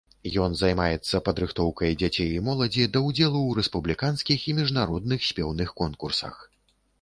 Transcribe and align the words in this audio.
Ён 0.43 0.53
займаецца 0.59 1.19
падрыхтоўкай 1.27 1.91
дзяцей 2.03 2.29
і 2.37 2.39
моладзі 2.47 2.87
да 2.95 3.03
ўдзелу 3.09 3.39
ў 3.43 3.59
рэспубліканскіх 3.59 4.47
і 4.53 4.57
міжнародных 4.61 5.19
спеўных 5.29 5.69
конкурсах. 5.85 6.43